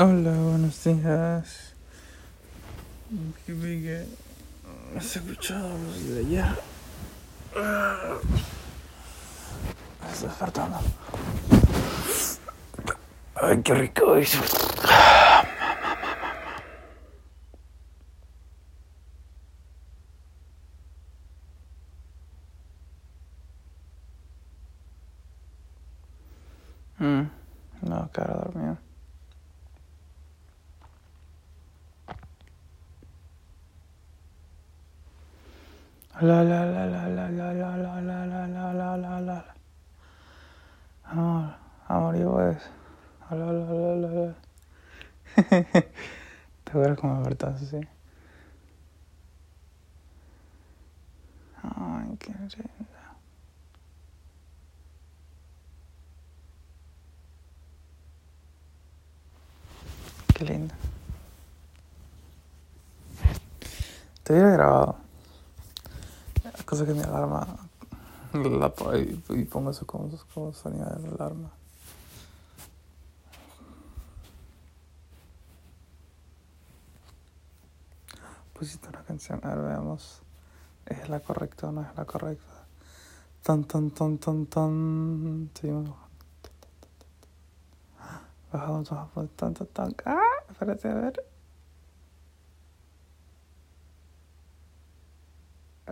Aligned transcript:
Hola, 0.00 0.30
buenos 0.30 0.84
días. 0.84 1.74
Que 3.44 3.52
vi 3.52 3.88
has 4.96 5.16
escuchado 5.16 5.76
desde 5.92 6.20
allá. 6.20 6.56
Estás 10.00 10.22
despertando. 10.22 10.78
Ay, 13.34 13.60
qué 13.64 13.74
rico 13.74 14.14
eso. 14.14 14.38
Mm, 27.00 27.30
no, 27.82 28.08
cara 28.12 28.34
dormido. 28.34 28.87
La 36.20 36.42
la 36.42 36.66
la 36.66 36.84
la 36.84 37.08
la 37.08 37.30
la 37.30 37.52
la 37.52 37.76
la 37.76 38.00
la 38.00 38.26
la 38.26 38.46
la 38.48 38.72
la 38.72 38.96
la 38.96 39.20
la 39.20 39.54
Amor, 41.04 41.54
amor, 41.86 42.16
y 42.16 42.24
vos. 42.24 42.56
La 43.30 43.36
la 43.36 43.52
la 43.52 43.94
la 43.94 44.08
la. 44.08 44.34
¿Te 46.64 46.70
acuerdas 46.70 47.04
me 47.04 47.18
despertaste 47.18 47.66
así? 47.66 47.88
Ay, 51.62 52.16
qué 52.18 52.32
linda. 52.32 52.58
Qué 60.34 60.44
linda. 60.44 60.74
Te 64.24 64.32
hubiera 64.32 64.50
grabado. 64.50 65.07
Cosa 66.68 66.84
que 66.84 66.92
mi 66.92 67.00
alarma 67.00 67.46
la 68.34 68.70
y, 68.98 69.24
y 69.30 69.44
pongo 69.44 69.70
eso 69.70 69.86
como, 69.86 70.10
como 70.34 70.52
sonido 70.52 70.84
de 70.84 71.08
la 71.08 71.14
alarma. 71.14 71.50
Pusiste 78.52 78.86
una 78.90 79.02
canción, 79.02 79.40
a 79.44 79.54
ver, 79.54 79.64
veamos. 79.64 80.20
¿Es 80.84 81.08
la 81.08 81.20
correcta 81.20 81.68
o 81.68 81.72
no 81.72 81.80
es 81.80 81.96
la 81.96 82.04
correcta? 82.04 82.66
Tan, 83.42 83.64
tan, 83.64 83.90
tan, 83.90 84.18
tan, 84.18 84.44
tan. 84.44 85.50
Seguimos 85.58 85.88
bajando. 85.88 86.08
Bajamos, 88.52 89.30
tan, 89.36 89.54
tan, 89.54 89.66
tan. 89.68 89.96
¡Ah! 90.04 90.20
Espérate, 90.50 90.88
a 90.88 90.94
ver. 90.94 91.24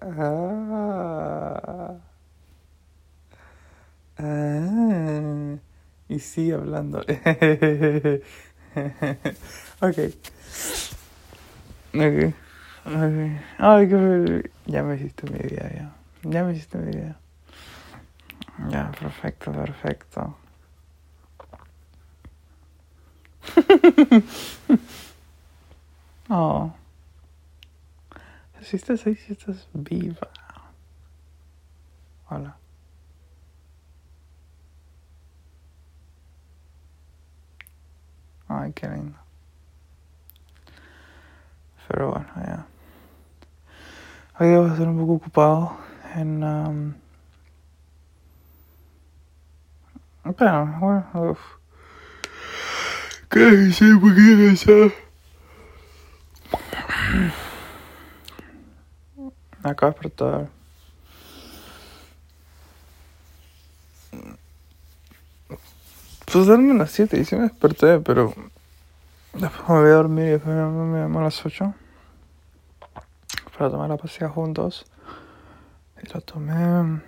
Ah. 0.00 1.94
Ah. 4.18 5.56
Y 6.08 6.18
sigue 6.18 6.54
hablando. 6.54 7.00
ok. 7.00 7.06
Ok. 11.94 12.34
Ok. 12.86 13.14
Ay, 13.58 13.88
qué... 13.88 14.50
Ya 14.66 14.82
me 14.82 14.96
hiciste 14.96 15.30
mi 15.30 15.38
idea, 15.38 15.70
ya. 15.72 15.92
Ya 16.22 16.44
me 16.44 16.52
hiciste 16.52 16.78
mi 16.78 16.90
idea. 16.90 17.16
Ya, 18.68 18.90
perfecto, 18.98 19.52
perfecto. 19.52 20.36
oh. 26.28 26.72
Si 28.62 28.76
estás 28.76 29.06
ahí, 29.06 29.16
si 29.16 29.32
estás 29.32 29.68
viva. 29.72 30.28
Hola. 32.28 32.56
Ay, 38.48 38.72
qué 38.72 38.88
lindo. 38.88 39.18
Pero 41.88 42.10
bueno, 42.10 42.28
ya. 42.36 42.66
Hoy 44.38 44.54
a 44.54 44.72
estar 44.72 44.88
un 44.88 44.98
poco 44.98 45.14
ocupado 45.14 45.76
en... 46.14 46.44
Um... 46.44 46.94
Bueno, 50.22 50.78
bueno, 50.80 51.30
uf. 51.30 51.40
¿Qué 53.28 53.72
sí, 53.72 53.92
por 54.00 54.14
qué 54.14 55.09
de 59.62 59.86
despertar. 59.86 60.48
Pues 66.32 66.46
darme 66.46 66.72
a 66.72 66.74
las 66.76 66.92
7 66.92 67.18
y 67.18 67.24
sí 67.24 67.34
me 67.34 67.42
desperté, 67.42 67.98
pero 67.98 68.32
después 69.34 69.68
me 69.68 69.80
voy 69.80 69.90
a 69.90 69.94
dormir 69.94 70.26
y 70.26 70.30
después 70.30 70.54
me, 70.54 71.00
llamo 71.00 71.18
a 71.18 71.22
las 71.24 71.44
8 71.44 71.74
para 73.58 73.70
tomar 73.70 73.88
la 73.88 73.96
pasea 73.96 74.28
juntos. 74.28 74.86
Y 76.02 76.12
lo 76.12 76.20
tomé. 76.20 77.00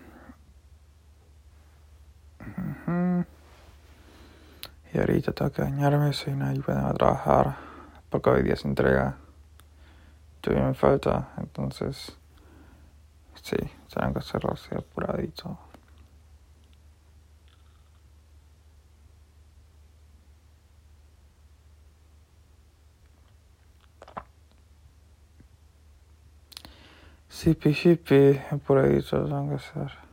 Y 4.93 4.99
ahorita 4.99 5.33
tengo 5.33 5.53
que 5.53 5.63
bañarme, 5.63 6.13
soy 6.13 6.35
una 6.35 6.53
ponerme 6.53 6.91
a 6.91 6.93
trabajar, 6.93 7.57
porque 8.11 8.29
hoy 8.29 8.43
día 8.43 8.57
se 8.57 8.69
entrega. 8.69 9.17
Todavía 10.41 10.67
me 10.67 10.75
falta, 10.75 11.31
entonces 11.39 12.17
Sí, 13.53 13.71
tienen 13.93 14.15
que 14.15 14.23
cerrarse 14.23 14.75
apuradito. 14.75 15.59
Sipi, 27.29 27.77
hippie, 27.85 28.43
apuradito 28.51 29.23
tengo 29.25 29.51
que 29.51 29.59
ser. 29.59 30.12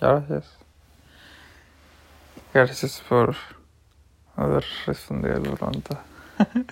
Gracias. 0.00 0.58
Gracias 2.54 3.02
por 3.06 3.36
haber 4.34 4.64
respondido 4.86 5.38
la 5.38 5.52
pregunta. 5.54 6.02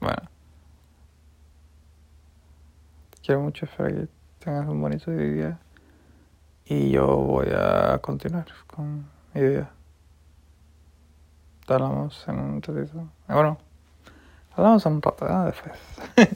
bueno. 0.00 0.22
Quiero 3.22 3.42
mucho, 3.42 3.66
espero 3.66 3.88
que 3.88 4.08
tengas 4.40 4.66
un 4.66 4.82
bonito 4.82 5.12
día. 5.12 5.60
Y 6.64 6.90
yo 6.90 7.06
voy 7.06 7.46
a 7.54 7.98
continuar 8.02 8.46
con 8.66 9.08
mi 9.32 9.40
día. 9.40 9.70
Te 11.64 11.74
hablamos 11.74 12.26
en 12.26 12.38
un 12.40 12.60
ratito. 12.60 13.08
Bueno, 13.28 13.69
hablamos 14.60 14.86
un 14.86 15.02
rato, 15.02 15.26
¿eh? 15.26 15.52
después. 15.52 16.30